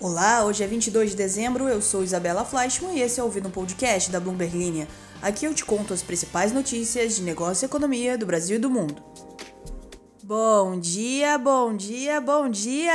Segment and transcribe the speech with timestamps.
[0.00, 3.50] Olá, hoje é 22 de dezembro, eu sou Isabela Fleischmann e esse é o Ouvindo
[3.50, 4.86] Podcast da Bloomberg Linha.
[5.20, 8.70] Aqui eu te conto as principais notícias de negócio e economia do Brasil e do
[8.70, 9.02] mundo.
[10.22, 12.94] Bom dia, bom dia, bom dia!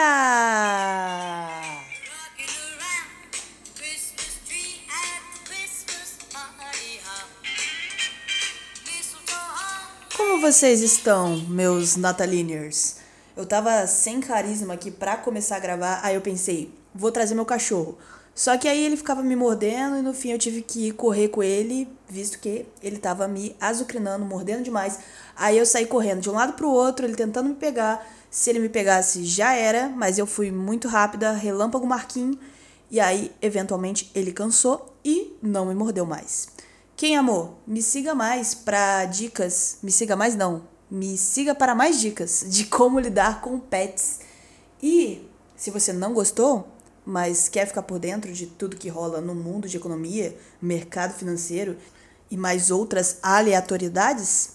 [10.15, 13.02] Como vocês estão, meus Nataliniers?
[13.35, 17.45] Eu tava sem carisma aqui pra começar a gravar, aí eu pensei, vou trazer meu
[17.45, 17.97] cachorro.
[18.35, 21.41] Só que aí ele ficava me mordendo e no fim eu tive que correr com
[21.41, 24.99] ele, visto que ele tava me azucrinando, mordendo demais.
[25.35, 28.07] Aí eu saí correndo de um lado pro outro, ele tentando me pegar.
[28.29, 32.37] Se ele me pegasse, já era, mas eu fui muito rápida, relâmpago Marquinho.
[32.89, 36.47] E aí, eventualmente, ele cansou e não me mordeu mais.
[36.95, 37.59] Quem amou?
[37.65, 39.77] Me siga mais para dicas.
[39.81, 40.72] Me siga mais não.
[40.93, 44.19] Me siga para mais dicas de como lidar com pets.
[44.79, 46.67] E se você não gostou,
[47.03, 51.77] mas quer ficar por dentro de tudo que rola no mundo de economia, mercado financeiro
[52.29, 54.51] e mais outras aleatoriedades,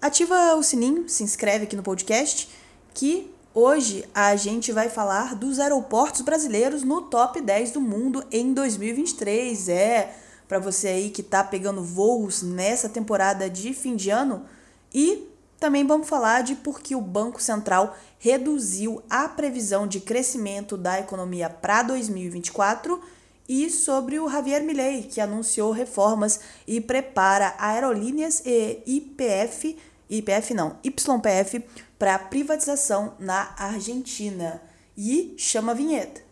[0.00, 2.48] ativa o sininho, se inscreve aqui no podcast,
[2.94, 8.54] que hoje a gente vai falar dos aeroportos brasileiros no top 10 do mundo em
[8.54, 9.68] 2023.
[9.68, 10.14] É,
[10.46, 14.46] para você aí que tá pegando voos nessa temporada de fim de ano
[14.94, 15.29] e
[15.60, 20.98] também vamos falar de por que o Banco Central reduziu a previsão de crescimento da
[20.98, 22.98] economia para 2024
[23.46, 29.76] e sobre o Javier Milei, que anunciou reformas e prepara aerolíneas e IPF,
[30.08, 31.62] IPF não, YPF
[31.98, 34.62] para privatização na Argentina.
[34.96, 36.22] E chama a vinheta.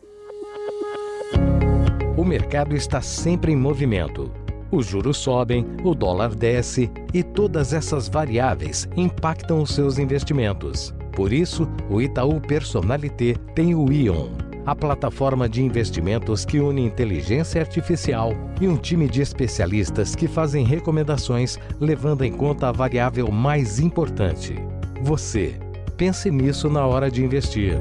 [2.17, 8.08] O mercado está sempre em movimento os juros sobem, o dólar desce e todas essas
[8.08, 10.94] variáveis impactam os seus investimentos.
[11.12, 14.28] Por isso, o Itaú Personalité tem o Ion,
[14.66, 20.64] a plataforma de investimentos que une inteligência artificial e um time de especialistas que fazem
[20.64, 24.55] recomendações levando em conta a variável mais importante:
[25.02, 25.58] você.
[25.96, 27.80] Pense nisso na hora de investir.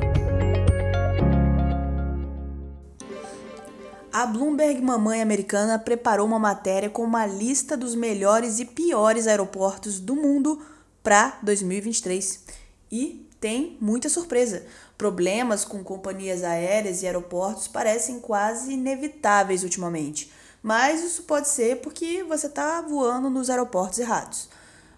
[4.19, 9.99] A Bloomberg Mamãe Americana preparou uma matéria com uma lista dos melhores e piores aeroportos
[9.99, 10.59] do mundo
[11.03, 12.39] para 2023.
[12.91, 14.65] E tem muita surpresa.
[14.97, 20.31] Problemas com companhias aéreas e aeroportos parecem quase inevitáveis ultimamente.
[20.63, 24.49] Mas isso pode ser porque você está voando nos aeroportos errados.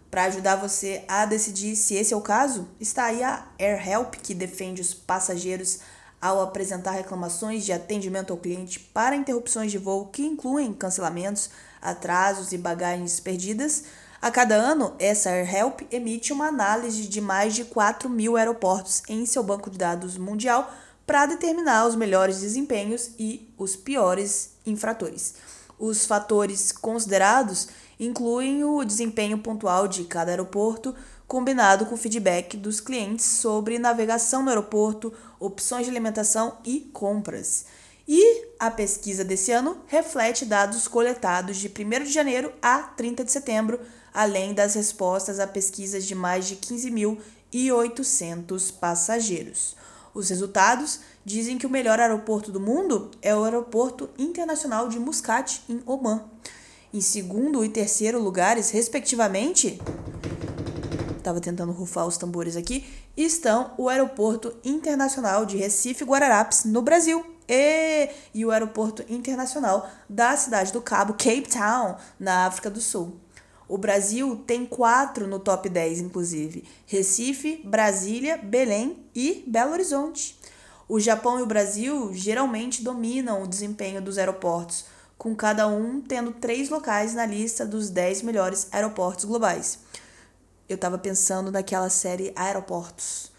[0.09, 4.33] Para ajudar você a decidir se esse é o caso, está aí a AirHelp, que
[4.33, 5.79] defende os passageiros
[6.21, 11.49] ao apresentar reclamações de atendimento ao cliente para interrupções de voo que incluem cancelamentos,
[11.81, 13.83] atrasos e bagagens perdidas.
[14.21, 19.25] A cada ano, essa AirHelp emite uma análise de mais de 4 mil aeroportos em
[19.25, 20.69] seu banco de dados mundial
[21.07, 25.35] para determinar os melhores desempenhos e os piores infratores.
[25.79, 30.93] Os fatores considerados incluem o desempenho pontual de cada aeroporto,
[31.29, 37.65] combinado com feedback dos clientes sobre navegação no aeroporto, opções de alimentação e compras.
[38.07, 41.71] E a pesquisa desse ano reflete dados coletados de 1
[42.05, 43.79] de janeiro a 30 de setembro,
[44.11, 49.75] além das respostas a pesquisas de mais de 15.800 passageiros.
[50.15, 55.61] Os resultados dizem que o melhor aeroporto do mundo é o Aeroporto Internacional de Muscat,
[55.69, 56.27] em Oman.
[56.91, 59.79] Em segundo e terceiro lugares, respectivamente,
[61.19, 62.85] estava tentando rufar os tambores aqui,
[63.15, 70.37] estão o Aeroporto Internacional de Recife Guararapes, no Brasil, e, e o Aeroporto Internacional da
[70.37, 73.17] cidade do Cabo, Cape Town, na África do Sul.
[73.67, 80.39] O Brasil tem quatro no top 10, inclusive: Recife, Brasília, Belém e Belo Horizonte.
[80.87, 84.85] O Japão e o Brasil geralmente dominam o desempenho dos aeroportos,
[85.17, 89.79] com cada um tendo três locais na lista dos 10 melhores aeroportos globais
[90.69, 93.31] eu tava pensando naquela série Aeroportos.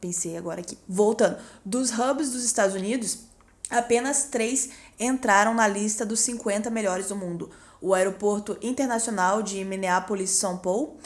[0.00, 0.78] Pensei agora aqui.
[0.88, 1.36] Voltando.
[1.64, 3.18] Dos hubs dos Estados Unidos,
[3.68, 7.50] apenas três entraram na lista dos 50 melhores do mundo.
[7.80, 10.96] O Aeroporto Internacional de Minneapolis-São Paulo,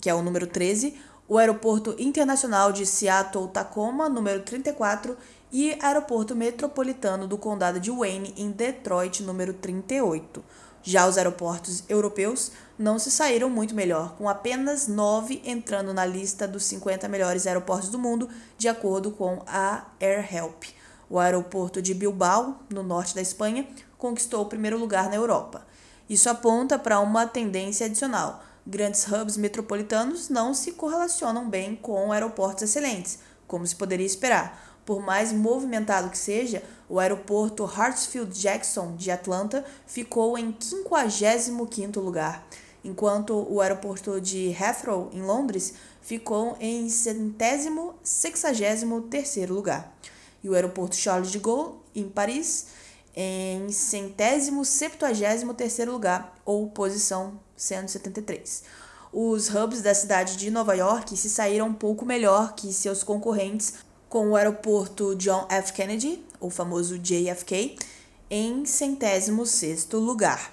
[0.00, 0.96] que é o número 13,
[1.28, 5.16] o Aeroporto Internacional de Seattle-Tacoma, número 34,
[5.50, 10.42] e Aeroporto Metropolitano do Condado de Wayne, em Detroit, número 38.
[10.82, 12.50] Já os aeroportos europeus
[12.82, 17.88] não se saíram muito melhor, com apenas nove entrando na lista dos 50 melhores aeroportos
[17.88, 20.64] do mundo, de acordo com a AirHelp.
[21.08, 25.64] O aeroporto de Bilbao, no norte da Espanha, conquistou o primeiro lugar na Europa.
[26.10, 28.42] Isso aponta para uma tendência adicional.
[28.66, 34.72] Grandes hubs metropolitanos não se correlacionam bem com aeroportos excelentes, como se poderia esperar.
[34.84, 42.44] por mais movimentado que seja, o aeroporto Hartsfield-Jackson de Atlanta ficou em 55º lugar,
[42.84, 49.96] enquanto o aeroporto de Heathrow, em Londres, ficou em centésimo sexagésimo terceiro lugar.
[50.42, 52.66] E o aeroporto Charles de Gaulle, em Paris,
[53.14, 58.64] em centésimo septuagésimo terceiro lugar, ou posição 173.
[59.12, 63.74] Os hubs da cidade de Nova York se saíram um pouco melhor que seus concorrentes,
[64.08, 65.72] com o aeroporto John F.
[65.72, 67.76] Kennedy, o famoso JFK,
[68.30, 70.52] em centésimo sexto lugar.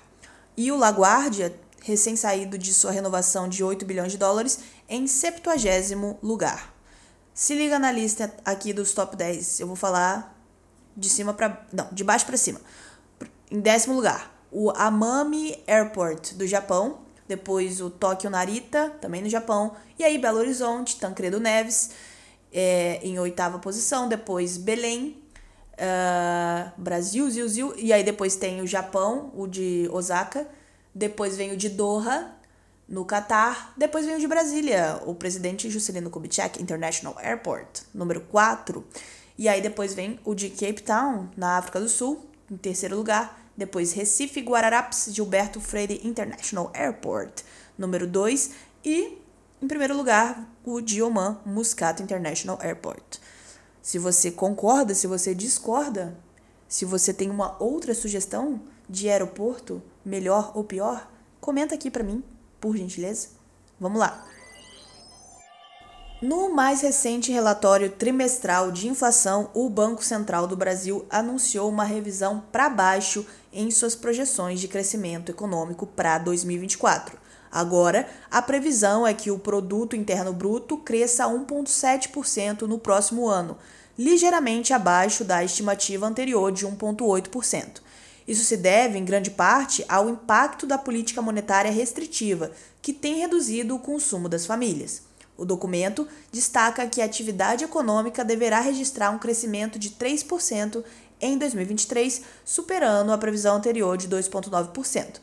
[0.55, 6.73] E o LaGuardia, recém-saído de sua renovação de 8 bilhões de dólares, em 70 lugar.
[7.33, 9.61] Se liga na lista aqui dos top 10.
[9.61, 10.37] Eu vou falar
[10.95, 12.59] de cima para não, de baixo para cima.
[13.49, 19.75] Em décimo lugar, o Amami Airport do Japão, depois o Tokyo Narita, também no Japão,
[19.97, 21.91] e aí Belo Horizonte, Tancredo Neves,
[22.51, 25.23] é, em oitava posição, depois Belém,
[25.75, 30.47] uh, Brasil, Zil, Zil, e aí depois tem o Japão, o de Osaka,
[30.99, 32.35] depois vem o de Doha,
[32.85, 33.73] no Catar.
[33.77, 38.85] Depois vem o de Brasília, o presidente Juscelino Kubitschek International Airport, número 4.
[39.37, 43.41] E aí depois vem o de Cape Town, na África do Sul, em terceiro lugar.
[43.55, 47.43] Depois Recife Guararapes Gilberto Freire International Airport,
[47.77, 48.51] número 2.
[48.83, 49.17] E
[49.61, 53.19] em primeiro lugar, o de Oman Muscat International Airport.
[53.81, 56.17] Se você concorda, se você discorda,
[56.67, 61.09] se você tem uma outra sugestão de aeroporto, melhor ou pior,
[61.39, 62.23] comenta aqui para mim
[62.59, 63.29] por gentileza?
[63.79, 64.25] Vamos lá.
[66.21, 72.43] No mais recente relatório trimestral de inflação, o Banco Central do Brasil anunciou uma revisão
[72.51, 77.17] para baixo em suas projeções de crescimento econômico para 2024.
[77.49, 83.57] Agora, a previsão é que o produto interno bruto cresça 1.7% no próximo ano,
[83.97, 87.81] ligeiramente abaixo da estimativa anterior de 1.8%.
[88.29, 93.75] Isso se deve, em grande parte, ao impacto da política monetária restritiva, que tem reduzido
[93.75, 95.01] o consumo das famílias.
[95.35, 100.83] O documento destaca que a atividade econômica deverá registrar um crescimento de 3%
[101.19, 105.15] em 2023, superando a previsão anterior de 2,9%.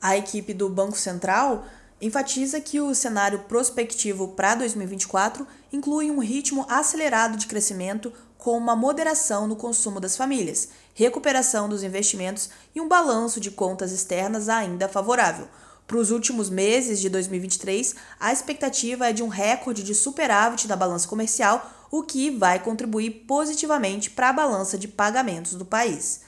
[0.00, 1.66] A equipe do Banco Central
[2.00, 8.76] enfatiza que o cenário prospectivo para 2024 inclui um ritmo acelerado de crescimento com uma
[8.76, 14.88] moderação no consumo das famílias, recuperação dos investimentos e um balanço de contas externas ainda
[14.88, 15.48] favorável.
[15.88, 20.76] Para os últimos meses de 2023, a expectativa é de um recorde de superávit na
[20.76, 26.20] balança comercial, o que vai contribuir positivamente para a balança de pagamentos do país.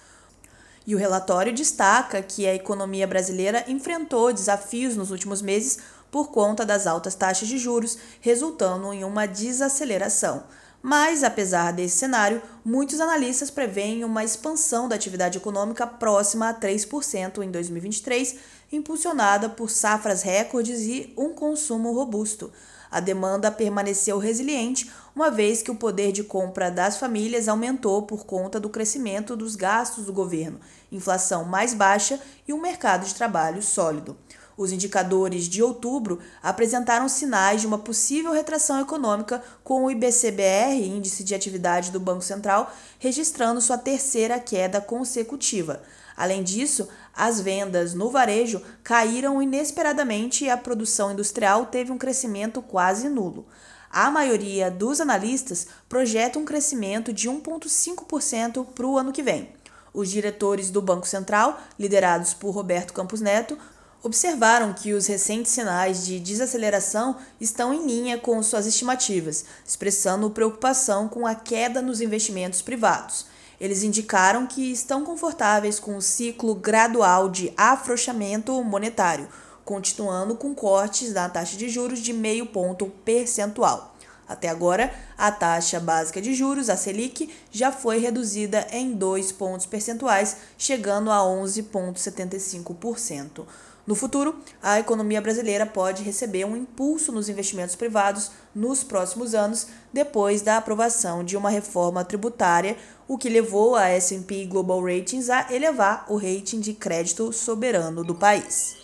[0.86, 5.78] E o relatório destaca que a economia brasileira enfrentou desafios nos últimos meses
[6.10, 10.42] por conta das altas taxas de juros, resultando em uma desaceleração.
[10.82, 17.42] Mas, apesar desse cenário, muitos analistas preveem uma expansão da atividade econômica próxima a 3%
[17.42, 18.36] em 2023,
[18.72, 22.50] impulsionada por safras recordes e um consumo robusto.
[22.90, 28.24] A demanda permaneceu resiliente, uma vez que o poder de compra das famílias aumentou por
[28.24, 30.58] conta do crescimento dos gastos do governo,
[30.90, 32.18] inflação mais baixa
[32.48, 34.16] e um mercado de trabalho sólido.
[34.60, 41.24] Os indicadores de outubro apresentaram sinais de uma possível retração econômica, com o IBCBR, Índice
[41.24, 45.80] de Atividade do Banco Central, registrando sua terceira queda consecutiva.
[46.14, 46.86] Além disso,
[47.16, 53.46] as vendas no varejo caíram inesperadamente e a produção industrial teve um crescimento quase nulo.
[53.90, 59.48] A maioria dos analistas projeta um crescimento de 1,5% para o ano que vem.
[59.94, 63.56] Os diretores do Banco Central, liderados por Roberto Campos Neto,
[64.02, 71.08] observaram que os recentes sinais de desaceleração estão em linha com suas estimativas, expressando preocupação
[71.08, 73.26] com a queda nos investimentos privados.
[73.60, 79.28] Eles indicaram que estão confortáveis com o ciclo gradual de afrouxamento monetário,
[79.64, 83.94] continuando com cortes na taxa de juros de meio ponto percentual.
[84.26, 89.66] Até agora, a taxa básica de juros, a Selic, já foi reduzida em 2 pontos
[89.66, 93.44] percentuais, chegando a 11,75%.
[93.90, 99.66] No futuro, a economia brasileira pode receber um impulso nos investimentos privados nos próximos anos,
[99.92, 102.76] depois da aprovação de uma reforma tributária,
[103.08, 108.14] o que levou a S&P Global Ratings a elevar o rating de crédito soberano do
[108.14, 108.76] país.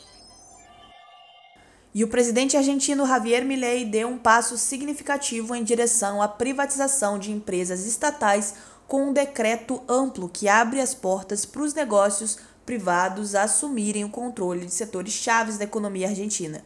[1.95, 7.31] E o presidente argentino Javier Milei deu um passo significativo em direção à privatização de
[7.31, 8.55] empresas estatais
[8.89, 14.11] com um decreto amplo que abre as portas para os negócios privados a assumirem o
[14.11, 16.63] controle de setores chaves da economia argentina.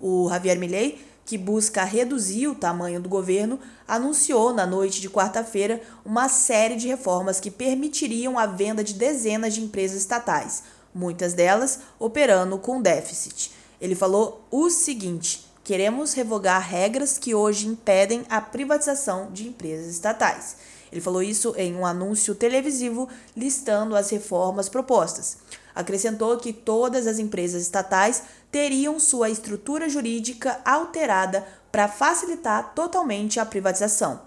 [0.00, 5.80] O Javier Milei que busca reduzir o tamanho do governo, anunciou na noite de quarta-feira
[6.04, 11.80] uma série de reformas que permitiriam a venda de dezenas de empresas estatais, muitas delas
[11.98, 13.52] operando com déficit.
[13.80, 20.56] Ele falou o seguinte: queremos revogar regras que hoje impedem a privatização de empresas estatais.
[20.92, 25.38] Ele falou isso em um anúncio televisivo listando as reformas propostas.
[25.74, 33.46] Acrescentou que todas as empresas estatais teriam sua estrutura jurídica alterada para facilitar totalmente a
[33.46, 34.20] privatização.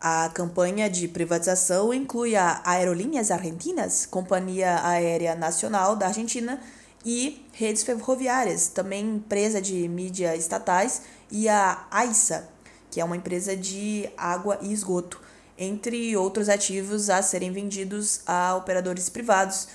[0.00, 6.60] A campanha de privatização inclui a Aerolíneas Argentinas, Companhia Aérea Nacional da Argentina,
[7.04, 12.48] e redes ferroviárias, também empresa de mídia estatais, e a AISA,
[12.90, 15.20] que é uma empresa de água e esgoto,
[15.58, 19.68] entre outros ativos a serem vendidos a operadores privados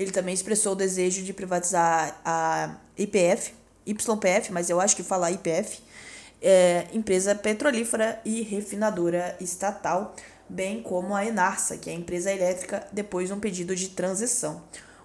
[0.00, 3.52] ele também expressou o desejo de privatizar a IPF,
[3.86, 5.82] YPF, mas eu acho que falar IPF,
[6.40, 10.16] é, empresa petrolífera e refinadora estatal,
[10.48, 14.62] bem como a Enarsa, que é a empresa elétrica, depois de um pedido de transição.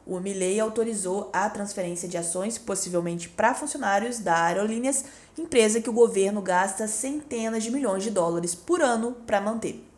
[0.08, 5.04] O Milley autorizou a transferência de ações, possivelmente para funcionários da Aerolíneas,
[5.38, 9.95] empresa que o governo gasta centenas de milhões de dólares por ano para manter.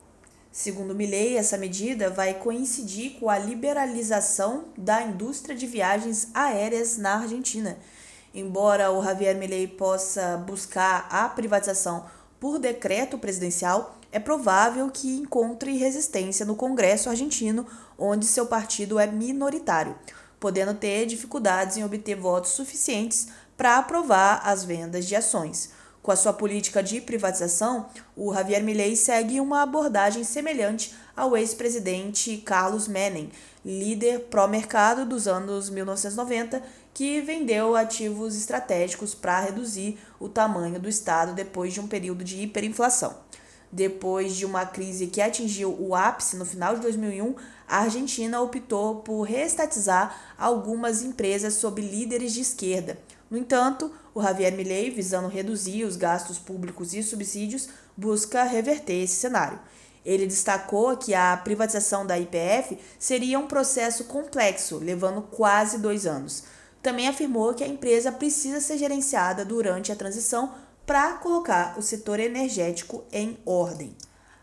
[0.57, 7.19] Segundo Milley, essa medida vai coincidir com a liberalização da indústria de viagens aéreas na
[7.19, 7.77] Argentina.
[8.33, 12.07] Embora o Javier Milley possa buscar a privatização
[12.39, 17.63] por decreto presidencial, é provável que encontre resistência no Congresso argentino,
[17.95, 19.95] onde seu partido é minoritário,
[20.39, 25.76] podendo ter dificuldades em obter votos suficientes para aprovar as vendas de ações.
[26.07, 32.37] Com a sua política de privatização, o Javier Milei segue uma abordagem semelhante ao ex-presidente
[32.45, 33.29] Carlos Menem,
[33.65, 41.33] líder pró-mercado dos anos 1990, que vendeu ativos estratégicos para reduzir o tamanho do Estado
[41.33, 43.13] depois de um período de hiperinflação.
[43.69, 47.35] Depois de uma crise que atingiu o ápice no final de 2001,
[47.67, 52.97] a Argentina optou por reestatizar algumas empresas sob líderes de esquerda,
[53.29, 59.15] no entanto, o Javier Milei, visando reduzir os gastos públicos e subsídios, busca reverter esse
[59.15, 59.59] cenário.
[60.05, 66.45] Ele destacou que a privatização da IPF seria um processo complexo, levando quase dois anos.
[66.81, 70.53] Também afirmou que a empresa precisa ser gerenciada durante a transição
[70.85, 73.93] para colocar o setor energético em ordem.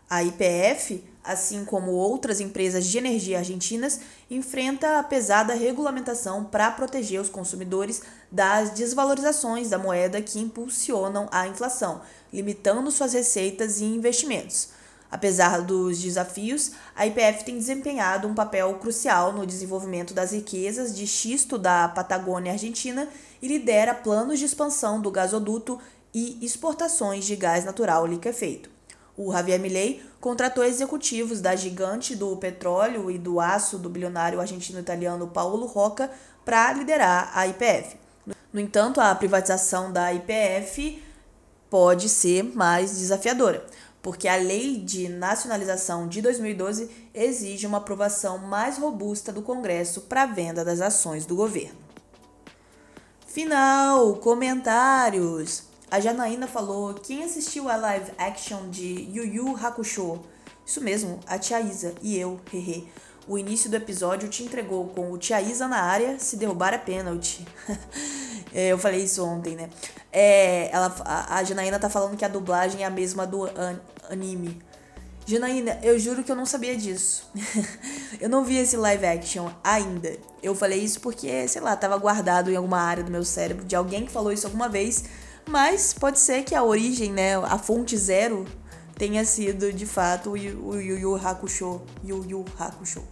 [0.09, 7.19] A IPF assim como outras empresas de energia argentinas, enfrenta a pesada regulamentação para proteger
[7.19, 14.69] os consumidores das desvalorizações da moeda que impulsionam a inflação, limitando suas receitas e investimentos.
[15.09, 21.07] Apesar dos desafios, a IPF tem desempenhado um papel crucial no desenvolvimento das riquezas de
[21.07, 23.07] xisto da Patagônia Argentina
[23.41, 25.79] e lidera planos de expansão do gasoduto
[26.13, 28.74] e exportações de gás natural liquefeito.
[29.17, 35.27] O Javier Milei contratou executivos da gigante do petróleo e do aço do bilionário argentino-italiano
[35.27, 36.11] Paulo Roca
[36.43, 37.97] para liderar a IPF.
[38.51, 41.01] No entanto, a privatização da IPF
[41.69, 43.65] pode ser mais desafiadora,
[44.01, 50.23] porque a lei de nacionalização de 2012 exige uma aprovação mais robusta do Congresso para
[50.23, 51.77] a venda das ações do governo.
[53.27, 55.63] Final, comentários.
[55.95, 60.19] A Janaína falou: quem assistiu a live action de Yu Yu Hakusho?
[60.65, 62.85] Isso mesmo, a Tia Isa e eu, hehe.
[63.25, 66.77] O início do episódio te entregou com o Tia Isa na área, se derrubar é
[66.77, 67.47] pênalti.
[68.53, 69.69] É, eu falei isso ontem, né?
[70.13, 73.77] É, ela, a, a Janaína tá falando que a dublagem é a mesma do an,
[74.09, 74.61] anime.
[75.25, 77.29] Janaína, eu juro que eu não sabia disso.
[78.21, 80.15] eu não vi esse live action ainda.
[80.41, 83.75] Eu falei isso porque, sei lá, tava guardado em alguma área do meu cérebro de
[83.75, 85.03] alguém que falou isso alguma vez
[85.47, 88.45] mas pode ser que a origem, né, a fonte zero,
[88.95, 91.81] tenha sido de fato o Yu Yu Hakusho.
[92.03, 93.03] Yu Yu Hakusho.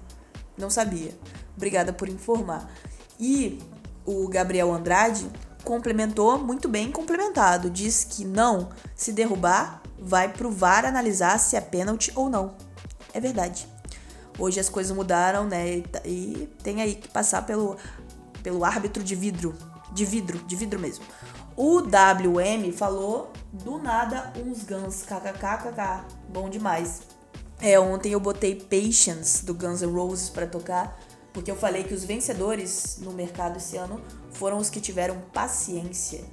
[0.57, 1.11] Não sabia.
[1.55, 2.69] Obrigada por informar.
[3.19, 3.59] E
[4.05, 5.29] o Gabriel Andrade
[5.63, 7.69] complementou muito bem complementado.
[7.69, 12.55] Diz que não, se derrubar, vai pro VAR analisar se é pênalti ou não.
[13.13, 13.67] É verdade.
[14.37, 15.83] Hoje as coisas mudaram, né?
[16.05, 17.77] E tem aí que passar pelo,
[18.41, 19.55] pelo árbitro de vidro.
[19.91, 21.05] De vidro, de vidro mesmo.
[21.55, 27.01] O WM falou do nada uns Guns kkkk, bom demais.
[27.61, 30.99] É, ontem eu botei Patience do Guns N' Roses para tocar,
[31.31, 36.25] porque eu falei que os vencedores no mercado esse ano foram os que tiveram paciência.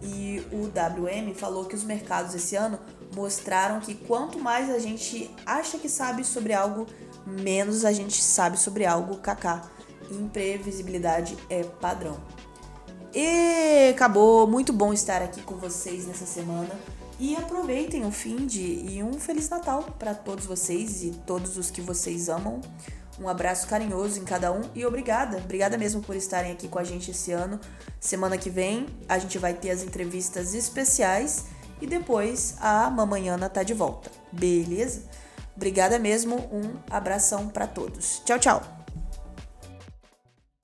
[0.00, 2.78] E o WM falou que os mercados esse ano
[3.14, 6.86] mostraram que quanto mais a gente acha que sabe sobre algo,
[7.26, 9.68] menos a gente sabe sobre algo, kaká.
[10.10, 12.16] Imprevisibilidade é padrão.
[13.18, 14.46] E acabou.
[14.46, 16.68] Muito bom estar aqui com vocês nessa semana.
[17.18, 21.70] E aproveitem o fim de e um feliz Natal para todos vocês e todos os
[21.70, 22.60] que vocês amam.
[23.18, 26.84] Um abraço carinhoso em cada um e obrigada, obrigada mesmo por estarem aqui com a
[26.84, 27.58] gente esse ano.
[27.98, 31.46] Semana que vem a gente vai ter as entrevistas especiais
[31.80, 34.10] e depois a Mamanhana tá de volta.
[34.30, 35.04] Beleza?
[35.56, 38.20] Obrigada mesmo, um abração para todos.
[38.26, 38.75] Tchau, tchau.